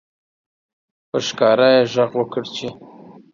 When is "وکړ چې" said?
2.19-2.67